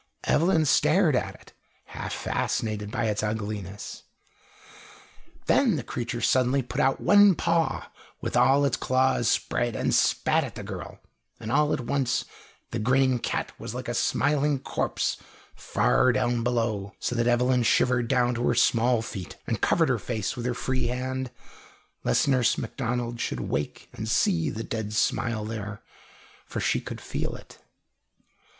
[0.23, 1.53] Evelyn stared at it,
[1.85, 4.01] half fascinated by its ugliness.
[5.45, 7.85] Then the creature suddenly put out one paw
[8.19, 10.99] with all its claws spread, and spat at the girl,
[11.39, 12.25] and all at once
[12.71, 15.17] the grinning cat was like the smiling corpse
[15.53, 19.99] far down below, so that Evelyn shivered down to her small feet, and covered her
[19.99, 21.29] face with her free hand,
[22.03, 25.83] lest Nurse Macdonald should wake and see the dead smile there,
[26.47, 27.59] for she could feel it.